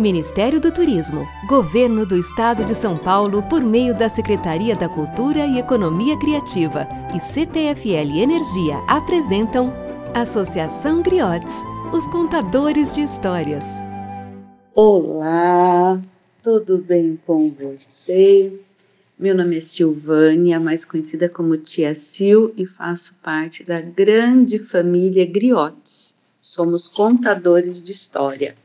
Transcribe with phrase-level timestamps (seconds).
[0.00, 5.44] Ministério do Turismo, Governo do Estado de São Paulo, por meio da Secretaria da Cultura
[5.44, 9.70] e Economia Criativa e CPFL Energia apresentam
[10.14, 11.54] Associação Griotes,
[11.92, 13.66] os contadores de histórias.
[14.74, 16.00] Olá,
[16.42, 18.58] tudo bem com você?
[19.18, 25.26] Meu nome é Silvânia, mais conhecida como Tia Sil, e faço parte da grande família
[25.26, 26.16] Griotes.
[26.40, 28.56] Somos contadores de história.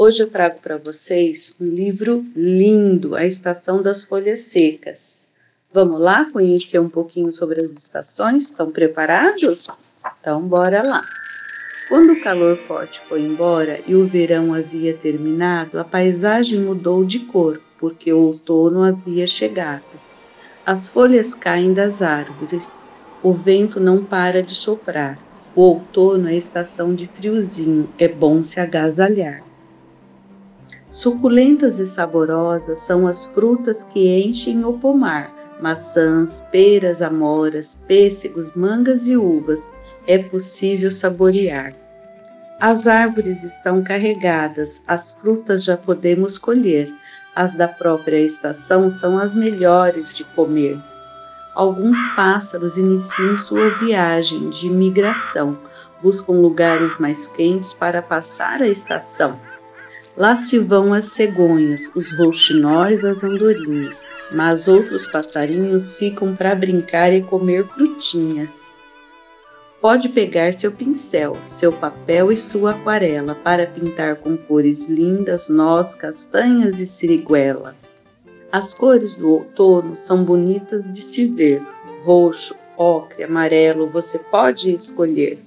[0.00, 5.26] Hoje eu trago para vocês um livro lindo, A Estação das Folhas Secas.
[5.72, 8.44] Vamos lá conhecer um pouquinho sobre as estações?
[8.44, 9.66] Estão preparados?
[10.20, 11.02] Então, bora lá.
[11.88, 17.18] Quando o calor forte foi embora e o verão havia terminado, a paisagem mudou de
[17.18, 19.82] cor, porque o outono havia chegado.
[20.64, 22.80] As folhas caem das árvores,
[23.20, 25.18] o vento não para de soprar.
[25.56, 29.48] O outono é estação de friozinho, é bom se agasalhar.
[30.90, 35.30] Suculentas e saborosas são as frutas que enchem o pomar:
[35.60, 39.70] maçãs, peras, amoras, pêssegos, mangas e uvas.
[40.06, 41.74] É possível saborear.
[42.58, 46.92] As árvores estão carregadas, as frutas já podemos colher.
[47.36, 50.76] As da própria estação são as melhores de comer.
[51.54, 55.56] Alguns pássaros iniciam sua viagem de migração,
[56.02, 59.38] buscam lugares mais quentes para passar a estação.
[60.18, 67.12] Lá se vão as cegonhas, os rouxinóis, as andorinhas, mas outros passarinhos ficam para brincar
[67.12, 68.72] e comer frutinhas.
[69.80, 75.94] Pode pegar seu pincel, seu papel e sua aquarela para pintar com cores lindas, nós,
[75.94, 77.76] castanhas e siriguela.
[78.50, 81.62] As cores do outono são bonitas de se ver.
[82.02, 85.38] Roxo, ocre, amarelo, você pode escolher.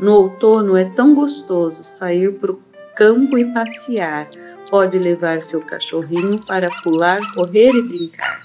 [0.00, 2.67] No outono é tão gostoso sair para o
[2.98, 4.28] campo e passear.
[4.68, 8.44] Pode levar seu cachorrinho para pular, correr e brincar.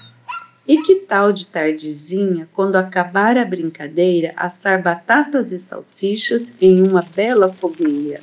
[0.66, 7.02] E que tal de tardezinha, quando acabar a brincadeira, assar batatas e salsichas em uma
[7.16, 8.20] bela fogueira?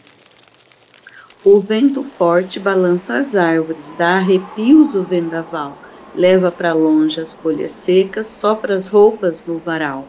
[1.43, 5.77] O vento forte balança as árvores, dá arrepios o vendaval,
[6.15, 10.07] leva para longe as folhas secas, sopra as roupas no varal.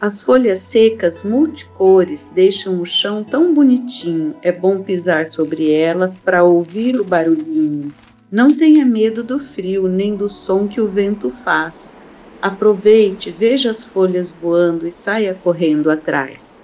[0.00, 6.42] As folhas secas multicores deixam o chão tão bonitinho, é bom pisar sobre elas para
[6.42, 7.92] ouvir o barulhinho.
[8.32, 11.92] Não tenha medo do frio nem do som que o vento faz.
[12.40, 16.58] Aproveite, veja as folhas voando e saia correndo atrás.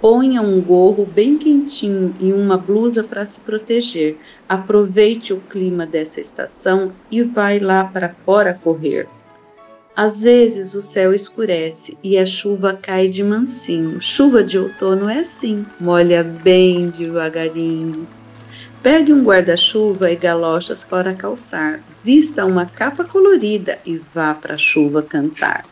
[0.00, 4.18] Ponha um gorro bem quentinho e uma blusa para se proteger.
[4.48, 9.06] Aproveite o clima dessa estação e vai lá para fora correr.
[9.96, 13.98] Às vezes o céu escurece e a chuva cai de mansinho.
[13.98, 18.06] Chuva de outono é assim, molha bem devagarinho.
[18.82, 21.80] Pegue um guarda-chuva e galochas para calçar.
[22.04, 25.64] Vista uma capa colorida e vá para a chuva cantar.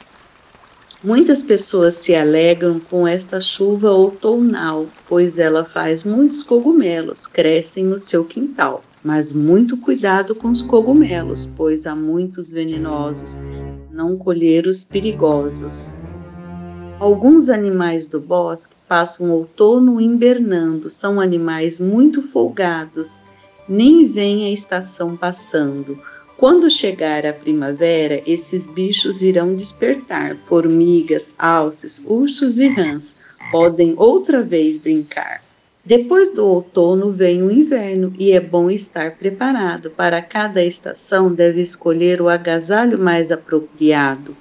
[1.02, 8.00] Muitas pessoas se alegram com esta chuva outonal, pois ela faz muitos cogumelos, crescem no
[8.00, 8.82] seu quintal.
[9.04, 13.38] Mas muito cuidado com os cogumelos, pois há muitos venenosos
[13.92, 15.86] não colher os perigosos.
[16.98, 23.18] Alguns animais do bosque passam outono invernando, são animais muito folgados,
[23.68, 25.98] nem vêm a estação passando.
[26.38, 30.36] Quando chegar a primavera, esses bichos irão despertar.
[30.46, 33.16] Formigas, alces, ursos e rãs
[33.52, 35.43] podem outra vez brincar.
[35.86, 39.90] Depois do outono vem o inverno e é bom estar preparado.
[39.90, 44.34] Para cada estação deve escolher o agasalho mais apropriado.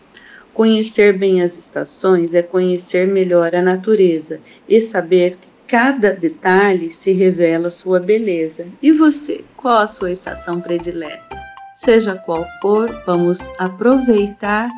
[0.53, 4.39] Conhecer bem as estações é conhecer melhor a natureza
[4.69, 8.65] e saber que cada detalhe se revela sua beleza.
[8.81, 11.35] E você, qual a sua estação predileta?
[11.73, 14.69] Seja qual for, vamos aproveitar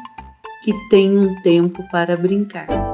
[0.64, 2.85] que tem um tempo para brincar.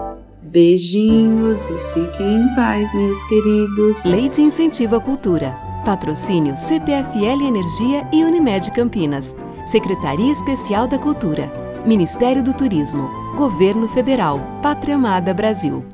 [0.52, 4.04] Beijinhos e fiquem em paz, meus queridos.
[4.04, 5.56] Lei de Incentivo à Cultura.
[5.86, 9.34] Patrocínio CPFL Energia e Unimed Campinas.
[9.66, 11.50] Secretaria Especial da Cultura.
[11.86, 13.10] Ministério do Turismo.
[13.38, 14.42] Governo Federal.
[14.62, 15.86] Pátria Amada Brasil.